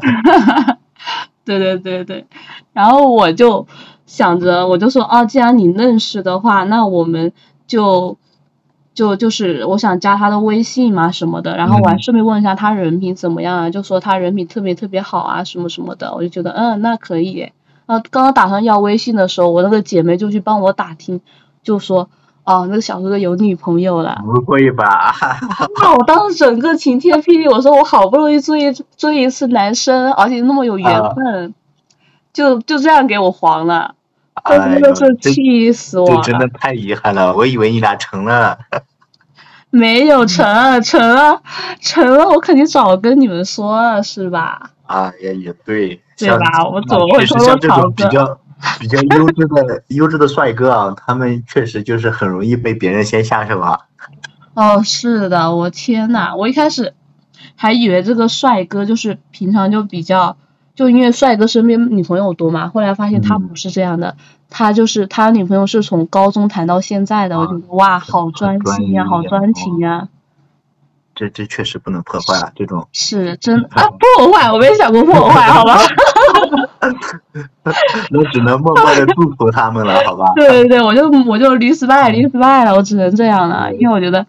[1.43, 2.25] 对对对对，
[2.71, 3.67] 然后我就
[4.05, 7.33] 想着，我就说啊，既然你认识的话，那我们
[7.67, 8.17] 就
[8.93, 17.51] 就就是我想加他的微信嘛什么的，然后我还顺便问一下他人品怎么样啊，就说他人品特别特别好啊什么什么的，我就觉得嗯那可以。
[17.85, 21.21] 然后刚刚打算要微信的时候，我那个姐妹就去帮我打听，
[21.63, 22.09] 就说。
[22.43, 24.19] 哦，那个小哥哥有女朋友了？
[24.25, 25.13] 不会吧！
[25.79, 31.53] 那我当时整个晴天霹雳，我说我好不容易追追一次男生，而且那么有缘分，
[32.33, 33.93] 就就这样给我黄了，
[34.45, 36.21] 真的是气死我了！
[36.21, 38.59] 真的太遗憾了，我以为你俩成了。
[39.69, 41.41] 没有成，成了，
[41.79, 44.71] 成了，我肯定早跟你们说了，是吧？
[44.85, 46.67] 啊，也也对，对吧？
[46.69, 48.39] 我怎么会说比较？
[48.79, 53.79] 比较优质的优质的帅哥啊，他们确实就是很容易被别人先下手啊。
[54.53, 56.93] 哦，是的，我天呐，我一开始
[57.55, 60.37] 还以为这个帅哥就是平常就比较，
[60.81, 64.15] 就因为帅哥身边女朋友多嘛，后来发现他不是这样的，
[64.49, 70.07] 他就是他女朋友是从高中谈到现在的，我觉得哇，好专心呀，好专情呀。
[71.13, 75.77] 这这确实不能破坏啊，这种是真啊，破坏，我没想过破坏，好吧。
[78.11, 80.33] 我只能默默的祝福他们了，好吧？
[80.35, 84.25] 对对对，我就我就离失败，离失败了，我只能这样了，因为我觉得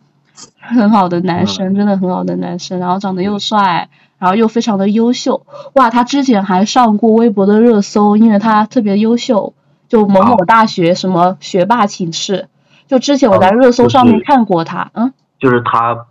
[0.59, 9.55] 很好的男生，真的很好的男生，然后长得又帅，然后又非常的优秀，哇，他之前还上过微博的热搜，因为他特别优秀，
[9.89, 12.49] 就某某大学什么学霸寝室，
[12.87, 16.07] 就之前我在热搜上面看过他，嗯，就是他，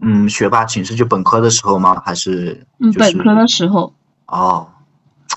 [0.00, 2.02] 嗯，学霸寝室就本科的时候吗？
[2.04, 3.92] 还是嗯，本科的时候，
[4.26, 4.68] 哦。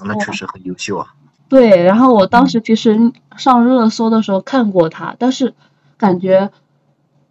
[0.05, 1.07] 那确实很优秀啊。
[1.49, 5.55] 对，然后我当时其实上热搜的时候看过他，但是
[5.97, 6.51] 感觉，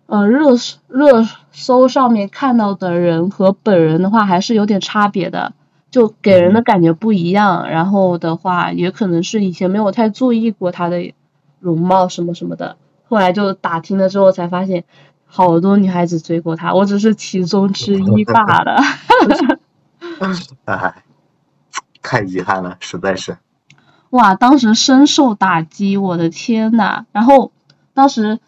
[0.06, 0.50] 呃，热
[0.88, 5.52] 热搜上面看到的人和本人的话还是有点差别的，
[5.90, 7.68] 就给人的感觉不一样。
[7.68, 11.12] 然后的话，也可能是以前没有太注意过他的
[11.60, 12.76] 容貌什么什么的，
[13.08, 14.84] 后来就打听了之后才发现，
[15.26, 18.80] 好多女孩子追过他，我只是其中之一 罢了。
[20.66, 21.02] 哎。
[22.02, 23.36] 太遗憾了，实在是。
[24.10, 27.04] 哇，当时深受打击，我的天呐！
[27.10, 27.50] 然后
[27.94, 28.38] 当时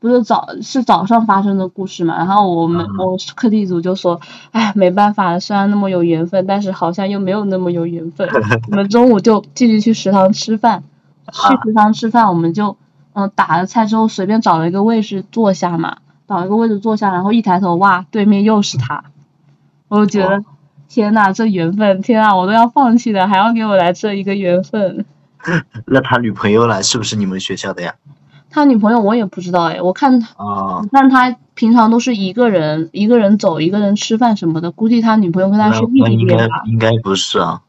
[0.00, 4.20] 不是早是早上发生的故事嘛，然后我们我课题组就说，
[4.52, 8.28] 哎，没办法，虽然那么有缘分，但是好像又没有那么有缘分。
[8.70, 10.84] 我们中午就继续去食堂吃饭，
[11.26, 12.76] 去食堂吃饭，我们就
[13.12, 19.04] 嗯打了菜之后随便找了一个位置坐下嘛，找一个位置坐下，然后一抬头，哇，对面又是他，
[19.88, 20.44] 我就觉得。
[20.90, 22.00] 天呐，这缘分！
[22.00, 25.04] 天啊，我都要放弃了，还要给我来这一个缘分。
[25.84, 26.82] 那他女朋友呢？
[26.82, 27.94] 是不是你们学校的呀？
[28.50, 34.70] 他女朋友我也不知道哎，我看他，我看他平常都是一个人，一个人走，一个人吃饭什么的。
[34.70, 36.62] 估计他女朋友跟他是异地恋吧？
[36.66, 37.62] 应该不是啊。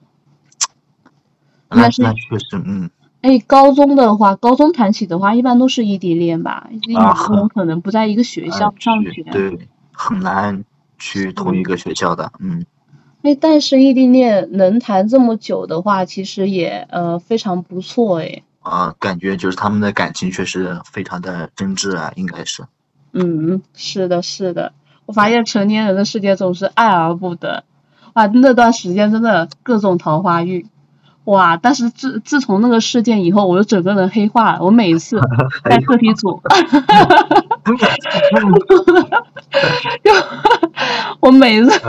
[1.70, 2.90] 那那确实，嗯。
[3.22, 6.70] 哎，高中的话，高中谈起的话，一般都是异地恋吧？
[6.88, 9.24] 因为他们可能不在一个学校上学。
[9.32, 10.64] 对，很难
[10.98, 12.66] 去同一个学校的，嗯。
[13.22, 18.44] 哎，但是异地恋能谈这么久的话，其实也呃非常不错哎。
[18.70, 22.64] 啊，感觉就是他们的感情确实非常的真挚啊，应该是。
[23.12, 24.72] 嗯，是的，是的。
[25.06, 27.64] 我发现成年人的世界总是爱而不得。
[28.14, 30.70] 哇，那段时间真的各种桃花运。
[31.26, 31.58] 哇！
[31.58, 34.64] 但是自自从那个事件以后，我就整个人黑化了。
[34.64, 35.22] 我每一次
[35.70, 36.42] 在课题组
[40.04, 40.12] 就
[41.20, 41.80] 我每一次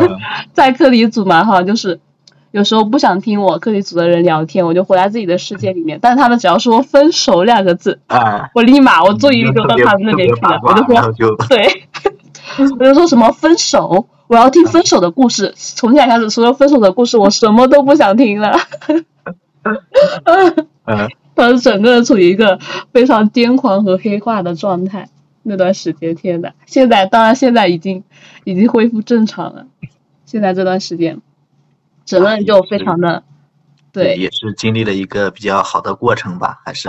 [0.52, 1.98] 在课题组嘛，哈，就是
[2.52, 5.98] 有时候不想听我课题组的人聊天，我就活在自己的世界里面。
[6.02, 8.00] 但是他们只要说“分手”两个字，
[8.54, 11.84] 我立马我注意力就到他们那边去了，我就说对，
[12.78, 14.06] 我就说什么分手。
[14.26, 18.56] 我要听分手的故事，从现在开始，除了分手的故事，我什么都不想听了。
[20.84, 22.58] 嗯，他是整个处于一个
[22.92, 25.08] 非常癫狂和黑化的状态。
[25.42, 28.04] 那段时间，天呐，现在当然现在已经
[28.44, 29.66] 已经恢复正常了。
[30.26, 31.20] 现在这段时间，
[32.11, 33.23] 整个人就非常的
[33.92, 36.88] 对，也是经历了一个比较好的过程吧，还是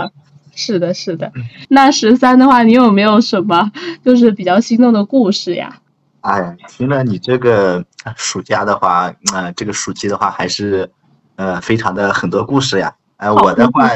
[0.54, 1.32] 是的，是的。
[1.68, 3.70] 那十三的话，你有没有什么
[4.04, 5.78] 就是比较心动的故事呀？
[6.22, 7.84] 哎，听了你这个
[8.16, 10.90] 暑假的话，呃，这个暑期的话，还是
[11.36, 12.94] 呃，非常的很多故事呀。
[13.16, 13.88] 哎， 我的话，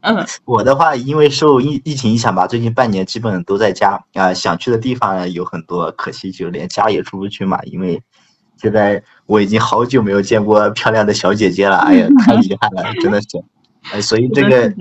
[0.00, 7.60] 嗯，我的话，因为受疫疫情影响吧，最近半年基本都在家啊，想去的地方有很多，可惜就连家也出不去嘛。
[7.64, 8.00] 因为
[8.60, 13.28] 现在我已经好久没有见过漂亮的小姐姐了， 哎呀，太遗憾了，真的是。
[13.92, 14.74] 哎，所以这个，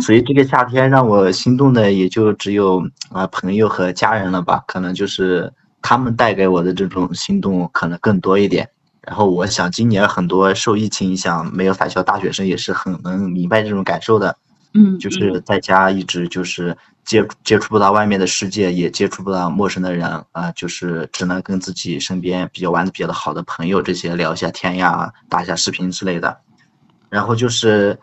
[0.00, 5.52] 所以这个夏天让我心动的也就只有啊朋友和家人了吧，可能就是。
[5.84, 14.36] 他们带给我的这种心动可能更多一点，然后我想今年很多受疫情影响没有返校大学生也是很能明白这种感受的，
[14.74, 26.38] 嗯，就是在家一直就是接接触不到外面的世界，也接触不到陌生的人啊，就是只能跟自己身边比较玩的比较好的朋友这些聊一下天呀，打一下视频之类的，
[27.10, 27.98] 然后就是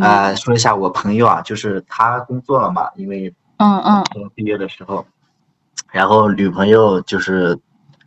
[0.00, 4.04] 啊说一下我朋友啊，就是他工作了嘛，因为嗯嗯。
[4.34, 5.06] 毕业的时候。
[5.90, 7.58] 然后女朋友就是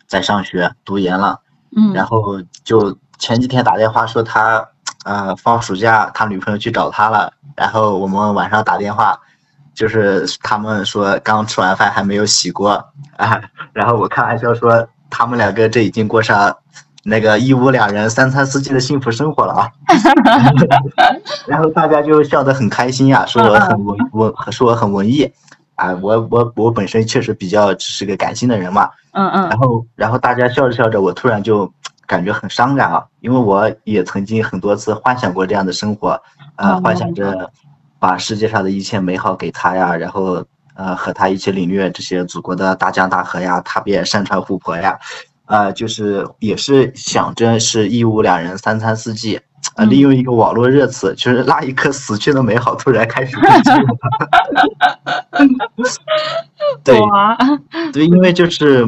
[0.05, 1.39] 在上学读研了，
[1.75, 4.63] 嗯，然后就前几天打电话说他，
[5.03, 9.19] 呃，放暑假他女朋友去找他了，然后我们晚上打电话，
[9.73, 12.71] 就是他们说刚吃完饭还没有洗锅
[13.17, 13.41] 啊，
[13.73, 16.55] 然后我开玩笑说他们两个这已经过上
[17.03, 19.69] 那个一屋两人三餐四季的幸福生活了啊，
[21.47, 25.31] 然后大家就笑得很开心呀，说我很文文，说我很文艺。
[25.75, 31.73] 啊，我我我本身确实比较是个感性的人嘛，嗯嗯，然后然后大家笑着笑着，我突然就
[32.11, 36.21] 感觉很伤感啊，因为我也曾经很多次幻想过这样的生活，
[36.57, 37.49] 呃，幻想着
[37.99, 40.43] 把世界上的一切美好给他呀，然后
[40.75, 44.99] 呃和他一起领略这些祖国的大江大河呀，踏遍山川湖泊呀，
[45.45, 49.39] 呃，就是也是想着是一屋两人三餐四季。
[49.75, 53.37] 啊，利用一个网络热词，就是那一刻死去的美好突然开始
[56.83, 56.99] 对，
[57.93, 58.83] 对，因为就是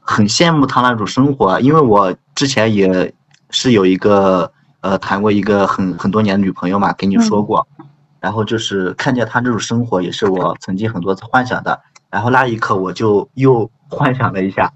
[0.00, 3.12] 很羡慕他那种生活，因为我之前也
[3.50, 7.66] 是有一个呃谈过一个很很多年的女朋友嘛，跟你说过，
[8.20, 14.72] 然后就是看见她这种生活，也是我曾经很多次幻想的，然后那一刻我就又幻想了一下。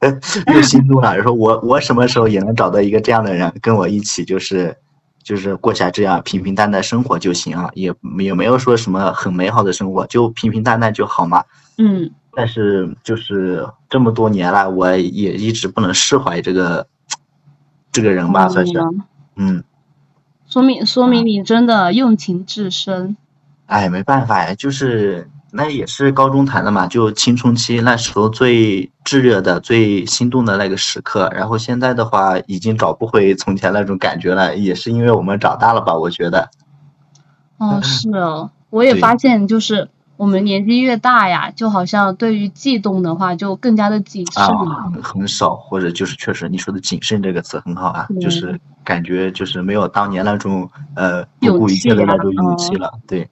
[0.52, 4.76] 又心动了，说我我什么时候也能找到一个这样的人跟我一起，就是
[5.22, 11.42] 就是过下这样平平淡淡生活就行啊，也也没有说什么很美好的生活，就平平淡淡就好嘛。
[11.78, 12.10] 嗯。
[12.34, 16.86] 但是就是这么多年了，我也一直不能释怀这个
[17.90, 18.72] 这个人吧，算是。
[19.36, 19.62] 嗯。
[20.46, 23.16] 说明说明你真的用情至深。
[23.66, 25.28] 哎，没办法呀，就是。
[25.54, 31.28] 那也是高中谈的嘛，就青春期那时候最炙热的、最心动的那个时刻。
[31.30, 35.94] 然后现在的话，已经找不回从前那种感觉了，也是因为我们长大了吧？
[35.94, 36.48] 我觉得。
[37.58, 39.90] 哦，是哦，我也发现，就是
[40.22, 44.92] 我们年纪越大呀，就好像对于悸动的话，就更加的谨慎了。
[45.02, 53.28] 很少，或者就是确实你说的“谨慎”这个词很好啊，就是感觉就是没有当年那种呃不顾一切的那种勇气了，对。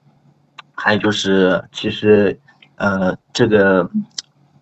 [0.75, 2.37] 还有就是，其实，
[2.75, 3.89] 呃，这个，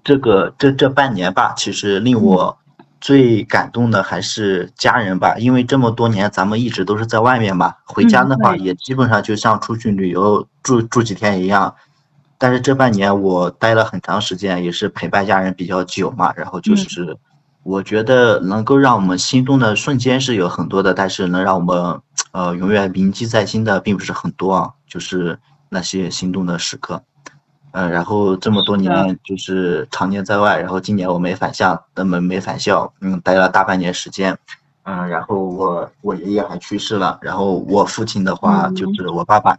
[0.04, 2.58] 这个，这这半年吧，其实令我
[3.00, 11.74] 最感动的还是家人吧，因为这么多年咱们一直都是在外面嘛，回家的话也基本上就像出去旅游住住几天一样。
[12.38, 17.16] 但是这半年我待了很长时间，也是陪伴家人比较久嘛，然后就是，
[17.62, 22.00] 我觉得能够让我们心动的瞬间是有很多的，但是能让我们
[22.32, 25.38] 呃永远铭记在心的并不是很多啊，就是。
[25.70, 27.02] 那些心动的时刻，
[27.72, 34.38] 嗯，然后这么多年就是常年在外，然后今年我没返校，根本没返校，嗯，待了大半年时间，
[34.84, 39.58] 嗯，然后我我爷爷还去世了，然后我父亲的话就是我爸爸，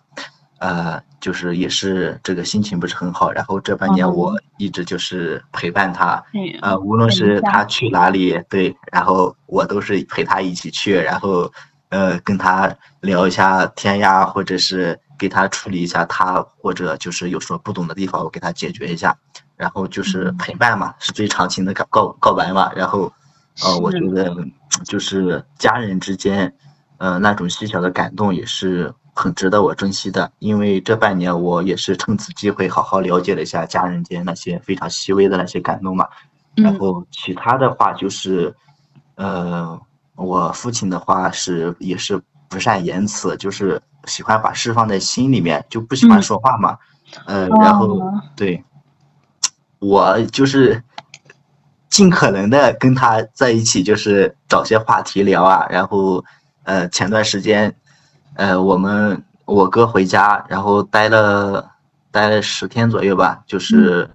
[0.59, 6.23] 呃，就是也是这个心情不是很好，然后这半年我一直就是陪伴他，
[6.61, 11.51] 呃，无论是他去哪里，对，然后我都是陪他一起去，然后。
[11.91, 19.17] 呃跟他聊一下天呀，或者是给他处理一下他或者就是有什么不懂的地方，我给他解决一下。
[19.57, 22.71] 然后就是陪伴嘛，是最长情的告告告白嘛。
[22.75, 23.11] 然后，
[23.63, 24.31] 呃，我觉得
[24.85, 26.53] 就是家人之间，
[26.99, 30.31] 呃，那种细小的感动也是很值得我珍惜的。
[30.39, 36.07] 因为这半年我也是趁此机会好好了解了一下家人间那些非常细微的那些感动嘛。
[36.55, 38.55] 然后其他的话就是，
[39.15, 39.79] 呃，
[40.15, 46.77] 我父亲的话是也是不善言辞，就是喜欢把事放在心里面，就不喜欢说话嘛。
[47.25, 47.99] 呃，然后
[48.35, 48.63] 对。
[49.81, 50.83] 我就是
[51.89, 55.65] 尽可能的跟他在一起，就是找些话题聊啊。
[55.69, 56.21] 然后，
[56.63, 57.73] 呃，前段时间，
[58.39, 61.71] 呃，我们我哥回家，然后待了
[62.09, 64.09] 待了十天左右吧，就是，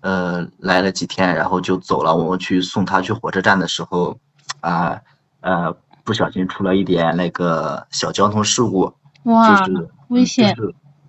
[0.00, 2.16] 呃，来了几天，然后就走了。
[2.16, 4.16] 我们去送他去火车站的时候，
[4.60, 4.98] 啊，
[5.42, 8.94] 呃，不小心出了一点那个小交通事故，
[9.24, 9.62] 哇，
[10.08, 10.56] 危险。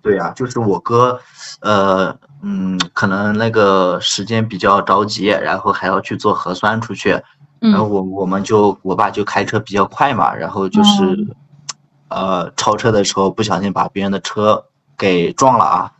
[0.02, 1.18] 对呀，就是我哥，
[1.62, 7.18] 呃，嗯，可能那个时间比较着急，然后还要去做核酸出去，
[7.60, 11.34] 然后我我们就我爸就开车比较快嘛，然后就是，
[12.14, 14.64] 呃，超车的时候不小心把别人的车
[14.96, 15.92] 给撞了啊，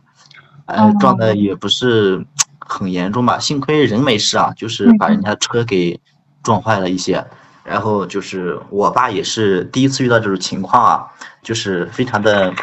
[0.65, 2.25] 呃，撞的也不是
[2.59, 5.99] 很严重吧，幸亏人没事啊，就是把人家车给
[6.43, 7.25] 撞坏了一些，
[7.63, 11.07] 然后就是我爸也是第一次遇到这种情况啊，
[11.41, 12.53] 就是非常的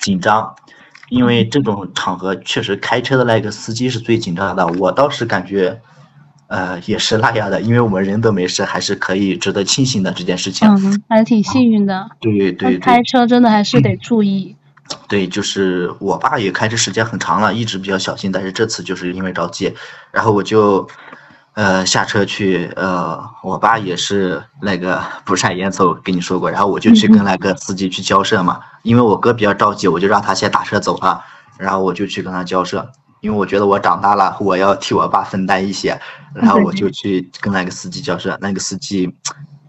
[0.00, 0.54] 紧张。
[1.10, 5.82] 因为这种场合确实开车的那个司机是最紧张的，我倒是感觉，
[6.50, 10.68] 呃，也是那样的，因为我们人都没事，还是可以值得庆幸的这件事情。
[10.68, 12.10] 嗯，还挺幸运的。
[12.20, 12.78] 对对对。
[12.78, 14.56] 开车真的还是得注意。
[15.08, 19.72] 对，就是我爸也开车时间很长了，一直比较小心，但是这次就是因为着急，
[20.10, 20.86] 然后我就。
[21.54, 31.22] 呃，下车去，呃，我爸也是那个 不善言辞，我跟你说过，然后我就去跟那个司机去交涉嘛，因为我哥比较着急，我就让他先打车走了，
[31.58, 35.98] 然后我就去跟他交涉，因为我觉得我长大了，我要替我爸分担一些，
[36.34, 39.14] 然后我就去跟那个司机交涉，那个司机，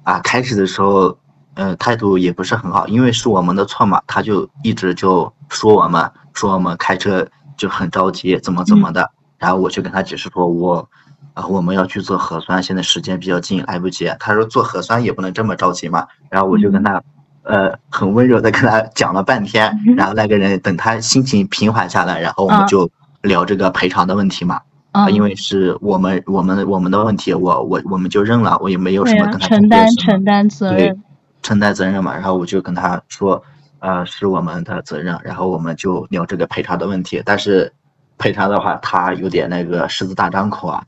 [0.04, 1.18] 啊，开始的时候，
[1.56, 10.90] 嗯，态度也不是很好，因为是我们的错嘛，他就一直就说我们，说我们开车就很着急，怎么怎么的，然后我就跟他解释说，我。
[11.34, 14.12] 啊，我们要去做核酸，现在时间比较紧，来不及。
[14.20, 16.06] 他说做核酸也不能这么着急嘛。
[16.30, 17.02] 然后我就跟他，
[17.44, 19.80] 呃，很温柔的跟他讲了半天。
[19.96, 24.62] 然后那个人等他心情平缓下来，然后我们就聊这个赔偿的问题嘛。
[24.92, 31.02] 啊，因为是我们我们我们的问题，我我我们就认了，我也没有什么跟他承担承担责任，
[31.42, 32.14] 承担责任嘛。
[32.14, 33.42] 然后我就跟他说，
[33.80, 35.18] 呃，是我们的责任。
[35.24, 37.24] 然后我们就聊这个赔偿的问题。
[37.26, 37.72] 但是
[38.18, 40.84] 赔偿的话，他有点那个狮子大张口啊。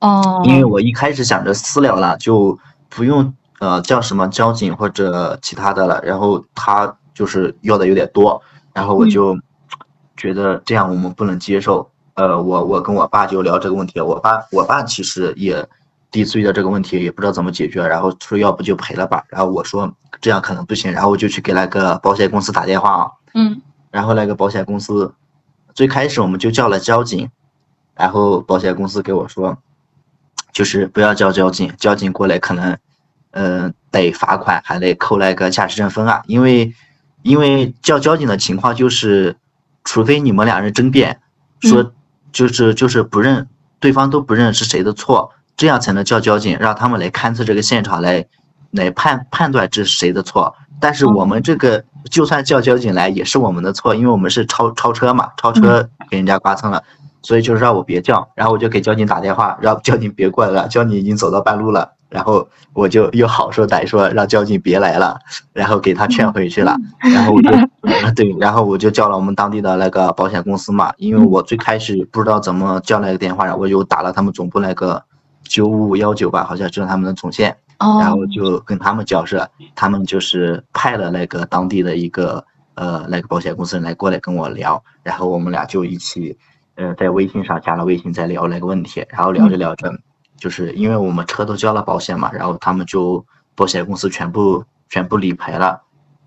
[0.00, 8.40] 哦，因为我一开始想着私了了，就不用呃叫什么交警或者其他的了，然后他就是要的有点多，
[8.72, 9.38] 然后我就
[10.18, 11.90] 觉得这样我们不能接受。
[12.12, 15.66] 呃，我我跟我爸就聊这个问题，我爸我爸其实也
[16.10, 25.14] 第一次遇到这个问题，也不知道怎么解决，然后说要不就赔了吧，然后我说这样可能不行，然后我就去给那个保险公司打电话，嗯，然后那个保险公司
[25.72, 27.30] 最开始我们就叫了交警，
[27.94, 29.56] 然后保险公司给我说。
[30.50, 32.76] 就是不要叫交警，交警过来可能，
[33.30, 36.22] 嗯，得罚款，还得扣那个驾驶证分啊。
[36.26, 36.74] 因为，
[37.22, 39.36] 因为叫交警的情况就是，
[39.88, 41.18] 除非你们俩人争辩，
[41.60, 41.94] 说
[42.30, 43.48] 就是就是不认，
[43.80, 48.26] 对方都不认是谁的错，这样才能叫交警，让他们来勘测这个现场，来
[48.70, 50.54] 来判判断这是谁的错。
[50.78, 56.84] 但是我们这个就算叫交警来，也是我们的错，因为我们是超超车嘛，超车给人家刮蹭了。
[57.22, 60.68] 所以就是让我别叫，然后我就给交警打电话，让交警别过来了。
[60.68, 65.18] 交警已经走到半路了，然后我就又好说歹说让交警别来了，
[65.52, 66.76] 然后给他劝回去了。
[67.14, 67.50] 然后我就
[68.16, 75.02] 对，然后我就叫了我们当地的那个保险公司嘛，因为我最开始不知道怎么叫那个电话，然后我就打了他们总部那个
[75.42, 82.44] 九五五幺九吧，好像就是他们的总线，然后就跟他们交涉，他们就是派了那个当地的一个
[82.74, 86.38] 呃那个保险公司来过来跟我聊，然后我们俩就一起。
[86.80, 89.92] 呃，在微信上加了微信，在聊那个问题，然后聊着聊着，
[90.38, 95.82] 就是因为我们车都交了保险嘛，然后他们就保险公司全部全部理赔了，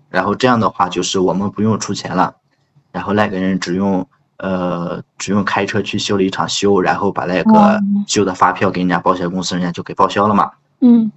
[0.08, 2.36] 然后这样的话就是我们不用出钱了，
[2.92, 4.06] 然后那个人只用
[4.36, 10.52] 呃只用开车去修了一场修，然后把那个修的发票给人家保险公司，人家就给报销了嘛。
[10.80, 11.10] 嗯，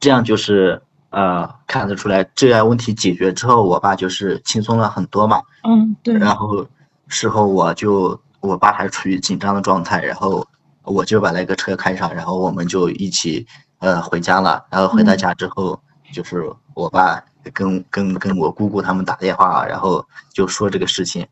[0.00, 5.40] 这样就是呃看得出来，这样问题解决之后，我爸就是轻松了很多嘛。
[5.62, 6.14] 嗯，对。
[6.18, 6.66] 然后
[7.08, 8.20] 事后我就。
[8.44, 10.46] 我爸还处于紧张的状态，然后
[10.84, 13.46] 我就把那个车开上，然后我们就一起
[13.78, 14.64] 呃回家了。
[14.70, 15.80] 然后回到家之后，
[16.12, 17.22] 就是我爸
[17.52, 21.26] 跟跟跟我姑姑他们打电话，然后就说这个事情。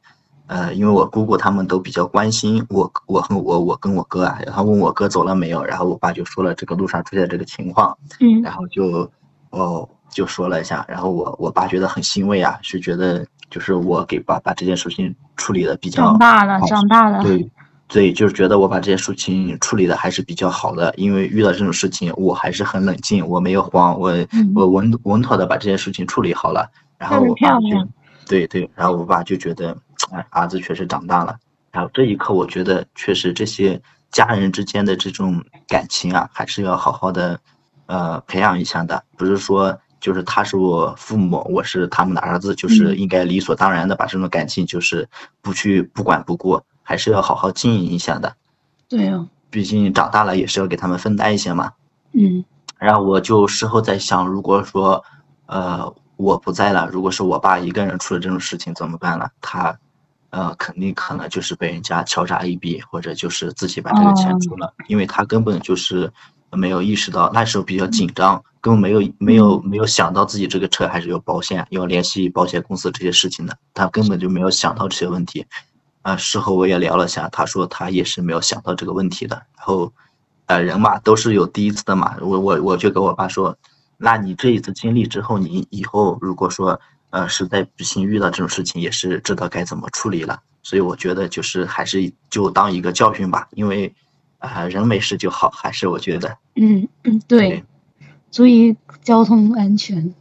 [0.49, 9.11] 呃，因为我姑姑他们都比较关心我，我和我我跟我哥啊，然后问我哥走了没有，然后我爸就说了这个路上出现这个情况，嗯，然后就
[9.49, 17.51] 哦就说了一下，然后我我爸觉得很欣慰啊，是觉得就是我给爸把这件事情处理的比较长大了，长大了，对，
[17.89, 24.13] 对，就是觉得我把这些事情处理的还是比较好的，因为遇到这种事情我还是很冷静，我没有慌，我
[24.55, 27.89] 我稳稳妥的把这些事情处理好了，然后我爸就
[28.27, 29.77] 对对，然后我爸就觉得。
[30.11, 31.39] 哎，儿子确实长大了。
[31.71, 33.81] 然后这一刻，我觉得确实这些
[34.11, 37.39] 家人之间的这种感情啊，还是要好好的，
[37.87, 39.03] 呃，培养一下的。
[39.17, 45.09] 不是说就是他是我父母，我是他们的儿子，就是应该理所当然的把这种感情就是
[45.41, 48.37] 不去不管不顾，还是要好好经营一下的。
[48.89, 51.73] 对呀，毕竟长大了也是要给他们分担一些嘛。
[52.13, 52.45] 嗯。
[52.79, 55.05] 然后我就事后在想，如果说，
[55.47, 59.29] 呃，我不在了，如果是我爸一个人出了这种事情怎么办呢？
[59.41, 59.79] 他。
[60.35, 66.11] 呃，肯定可能就是被人家敲诈一笔，或者就是自己把这个钱出了，因为他根本就是
[66.51, 75.45] 没有意识到那时候比较紧张，根本没有没有没有想到自己这个车还是有保险，要联系保险公司这些事情的，他根本就没有想到这些问题。
[76.03, 79.37] 啊，事后我也聊了下，他说他也是没有想到这个问题的。
[79.57, 79.93] 然后，
[80.47, 83.57] 呃，人嘛都是有第一次的嘛，我我我就跟我爸说，
[83.97, 86.81] 那你这一次经历之后，你以后如果说。
[87.13, 90.41] 呃，实在不幸遇到这种事情，也是知道该怎么处理了。
[90.63, 93.95] 所以我觉得就是还是就当一个教训吧，因为
[94.39, 96.39] 啊，人没事就好，还是我觉得。
[96.55, 97.63] 嗯嗯，对，
[98.31, 98.75] 注意
[99.05, 100.15] 交通安全。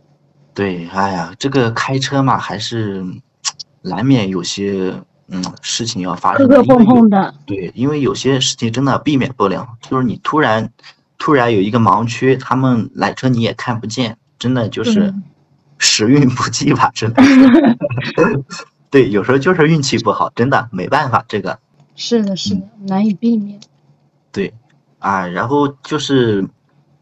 [0.54, 3.06] 对，哎呀，这个开车嘛，还是
[3.84, 5.02] 难免有些
[5.32, 6.48] 嗯事情要发生。
[6.48, 7.34] 磕磕碰碰的。
[7.46, 10.72] 对，因为有些事情真的避免不了，就是你突然
[11.18, 15.14] 突然有一个盲区，他们来车你也看不见，真的就是。
[15.84, 17.24] 时运不济吧，真的。
[18.92, 21.26] 对，有时候就是运气不好，真的没办法。
[21.28, 21.58] 这个
[21.96, 23.60] 是的，是的，难以避免。
[24.32, 24.54] 对，
[25.00, 26.48] 啊，然后就是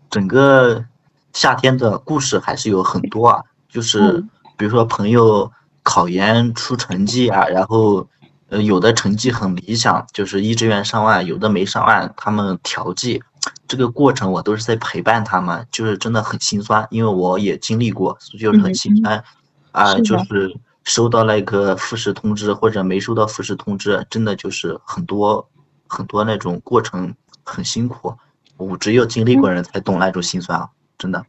[0.09, 0.85] 整个
[1.33, 4.23] 夏天的故事还是有很多啊，就是
[4.55, 5.51] 比如说朋友
[5.83, 8.07] 考研出成绩啊，然后
[8.49, 13.21] 呃有的成绩很理想，就是一志愿上岸，有的没上岸，他们调剂。
[13.67, 19.23] 这个过程我都是在陪伴他们，就是真的很心酸，因为我也经历过，就是很心酸
[19.71, 25.47] 啊，就是收到那个复试通知或者没收到复试通知，真的就是很多
[25.87, 28.13] 很多那种过程很辛苦，
[28.57, 31.23] 我只有经历过人才懂那种心酸啊，真的。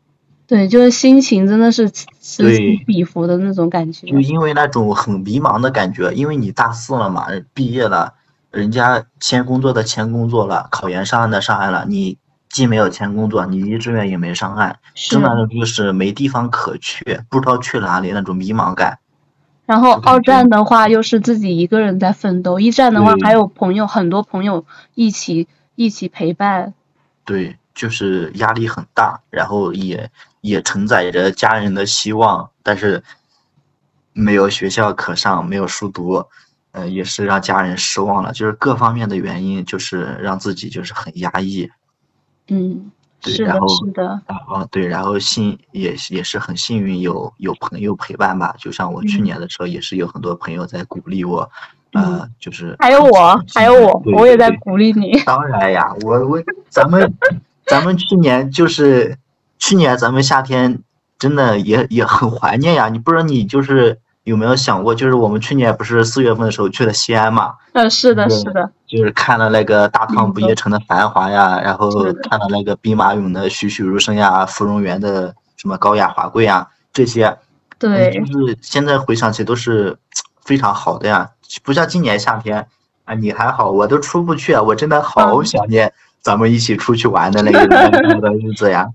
[0.51, 4.07] 对，就是心情真的是此起彼伏的那种感觉。
[4.09, 8.15] 就因为那种很迷茫的感觉，因为你大四了嘛，毕业了，
[8.51, 12.19] 人家签工作的签工作了，考研上岸的上岸了，你。
[12.53, 18.99] 既没有签工作，你一志愿也没上岸，真的就是没地方可去，不知道去哪里那种迷茫感。
[19.67, 24.65] 然后二战的话又是自己一个人在奋斗，一战的话还有朋友，很多朋友
[24.97, 25.47] 一起
[25.77, 26.75] 一起陪伴。
[27.25, 30.11] 对，就是压力很大，然后也
[30.41, 33.03] 也承载着家人的希望，但是
[34.13, 36.25] 没有学校可上，没有书读，
[36.73, 41.71] 呃，也是让家人失望了，就是各方面的原因，就是让自己就是很压抑。
[42.49, 51.49] 嗯，对，然后是的，然后对，然后幸也也是很幸运有有朋友陪伴吧，就像我去年的时候也是有很多朋友在鼓励我，
[51.93, 55.21] 呃，就是还有我，还有我，我也在鼓励你。
[55.25, 57.13] 当然呀，我我咱们
[57.67, 59.17] 咱们去年就是
[59.61, 60.81] 去年咱们夏天
[61.21, 64.01] 真的也也很怀念呀，你不知道你就是。
[64.25, 67.55] 有没有想过，就是我们去年不是四月份的时候去了西安嘛？
[67.73, 71.91] 嗯，是的，是的，就是看了那个大唐不夜城的繁华呀，然后
[72.29, 77.39] 看了那个兵马俑的栩栩如生呀，芙蓉园的什么高雅华贵呀，这些，
[77.79, 79.97] 对，就是现在回想起都是
[80.45, 81.31] 非常好的呀，
[81.65, 82.69] 不像今年夏天
[83.07, 85.91] 啊，你还好，我都出不去啊，我真的好想念
[86.21, 88.87] 咱们一起出去玩的那个那个日子呀。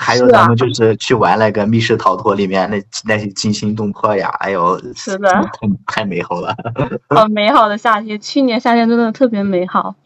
[0.00, 5.50] 还有咱们就是去玩那个密室逃脱里面那那些惊心动魄呀，哎呦，是的，太
[5.86, 6.54] 太美好了，
[7.10, 9.96] 好美好的夏天，去年夏天真的特别美好，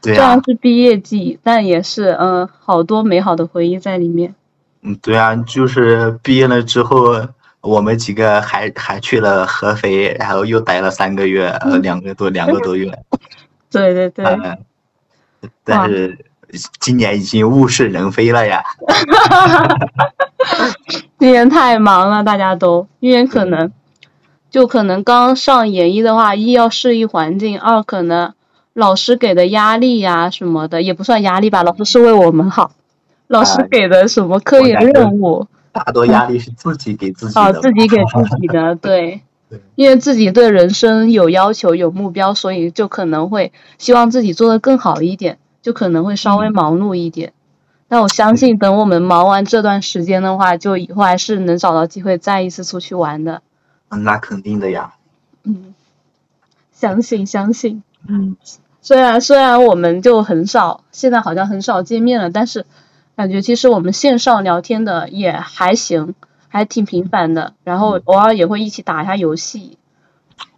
[0.00, 4.34] 对虽然是毕业季，但也是嗯好多美好的回忆在里面。
[4.80, 7.28] 嗯，对啊，就是毕业了之后，
[7.60, 12.90] 我们几个还还去了合肥，然后又待了三个月，呃，两个多两个多月。
[13.70, 14.24] 对对对。
[15.62, 16.24] 但是。
[16.80, 18.62] 今年已经物是人非了呀！
[21.18, 23.72] 今年太忙了，大家都因为可能
[24.50, 28.32] 就可能刚上研一的话，一要适应环境，二可能
[28.74, 32.72] 老师给的压力呀什么的也不算压力吧，老师是为我们好，
[33.26, 37.40] 老师给的什么科研任务大多压力是自己给自己的。
[37.40, 39.22] 哦，自己给自己的，对。
[39.48, 39.60] 对。
[39.76, 47.32] 因为自己对人生有要求、有目标，所以就可能会希望自己做的更好一点，就可能会稍微忙碌一点。
[47.88, 53.42] 但我相信，等我们忙完这段时间的话，就以后还是能找到机会再一次出去玩的。
[53.88, 54.94] 那肯定的呀。
[55.42, 55.74] 嗯，
[56.70, 57.82] 相信相信。
[58.06, 58.36] 嗯。
[58.80, 62.64] 虽然虽然我们就很少，现在好像很少见面了，但是
[63.16, 66.14] 感觉其实我们线上聊天的也还行，
[66.46, 67.54] 还挺频繁的。
[67.64, 69.78] 然后偶尔也会一起打一下游戏。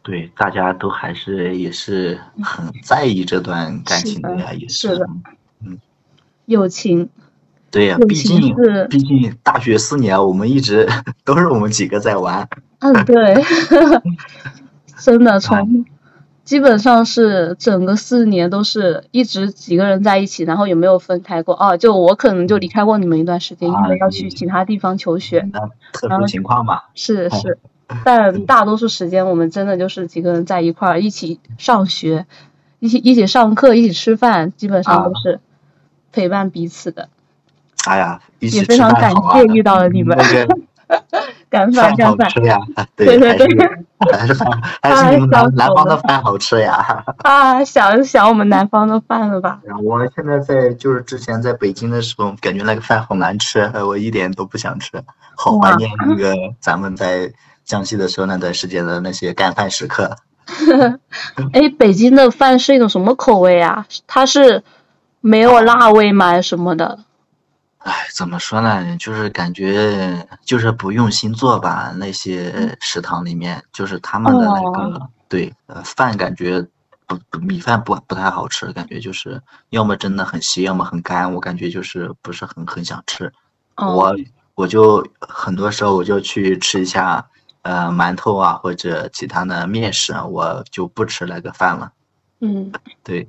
[0.09, 4.97] 对，大家都还是也是很在意这段感情的呀，也是。
[4.97, 5.07] 的。
[5.63, 5.79] 嗯。
[6.47, 7.11] 友情。
[7.71, 8.57] 对呀，毕竟
[8.89, 10.89] 毕竟大学四年，我们一直
[11.27, 12.49] 都是我们几个在玩。
[12.79, 13.35] 嗯，对。
[14.99, 15.85] 真的从。
[16.43, 21.55] 基本上是整个四年都是一直几个人在一起，然后也没有分开过。
[21.55, 25.47] 哦，就我可能就离开过你们一段时间，因为要去其他地方求学。
[25.93, 26.81] 特殊情况嘛。
[26.95, 27.59] 是是，
[28.05, 32.27] 但大多数时间我们真的就是几个人在一块儿一起上学，
[32.79, 35.41] 一起一起上课，一起吃饭，基本上都是
[36.13, 37.09] 陪伴彼此的。
[37.87, 40.19] 哎呀，也非常感谢遇到了你们。
[41.51, 42.59] 干 饭干饭吃呀，
[42.97, 43.49] 对对对，
[44.11, 44.49] 还是饭
[44.83, 47.05] 还是你们南南方的饭好吃呀。
[47.19, 49.61] 啊，想想我们南方的饭了吧？
[49.83, 55.03] 我现在在就是之前在北京的时候，感觉那个饭好难吃，我一点都不想吃，
[55.37, 57.31] 好怀念那个咱们在
[57.69, 60.17] 江西的时候那段时间的那些干饭时刻。
[61.53, 63.87] 哎，北京的饭是一种什么口味啊？
[64.07, 64.65] 它是
[65.21, 66.41] 没有辣味吗？
[66.41, 67.01] 什么的？
[67.79, 68.97] 哎，怎么说呢？
[68.97, 71.93] 就是感觉就是不用心做吧。
[71.97, 76.67] 那些食堂里面，就是他们的那个对呃饭，感觉
[77.07, 81.35] 不米饭不不太好吃，感觉就是要么真的很稀，要么很干。
[81.35, 83.31] 我感觉就是不是很很想吃。
[83.77, 84.17] 我
[84.55, 87.25] 我就很多时候我就去吃一下
[87.69, 91.93] 呃馒头啊或者其他的面食，我就不吃那个饭了。
[92.41, 92.73] 嗯，
[93.05, 93.29] 对。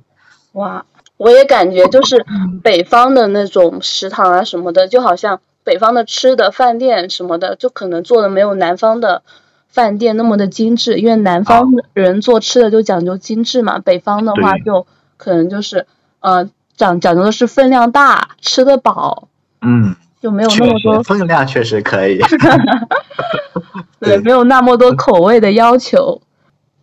[0.52, 0.84] 哇。
[1.16, 2.24] 我也感觉就是
[2.62, 9.22] 北方的那种食堂啊什么的，就好像北方的吃的饭店什么的，就可能做的没有南方的
[9.68, 14.86] 饭店那么的精致，因为南方人做吃的就讲究精致嘛，北方的话就
[15.18, 15.86] 可能就是
[16.20, 19.28] 呃讲讲究的是分量大，吃得饱，
[19.60, 22.20] 嗯，就没有那么多分量确实可以，
[23.98, 26.20] 对，没有那么多口味的要求。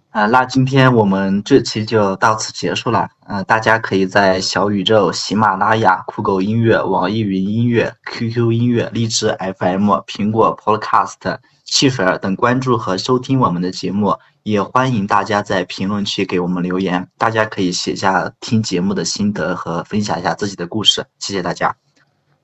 [0.09, 3.07] 啊，那今天我们这期就到此结束了。
[3.27, 14.15] 嗯，大家可以在小宇宙、喜马拉雅、酷狗音乐、网易云音乐、QQ 音乐、荔枝 FM、苹果 Podcast、汽水儿等关注和收听我们的节目。
[14.41, 21.05] 也欢迎大家在评论区给我们留言，大家可以写下听节目的心得和分享一下自己的故事。
[21.19, 21.86] 谢谢大家。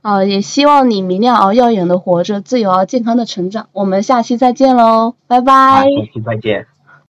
[0.04, 3.70] 啊，也希望你明亮而耀眼的活着，自由而健康的成长。
[3.72, 5.86] 我们下期再见喽，拜拜。
[5.86, 6.73] 下期再见。